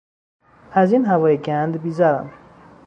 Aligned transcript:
از 0.71 0.93
این 0.93 1.05
هوای 1.05 1.37
گند 1.37 1.81
بیزارم! 1.81 2.33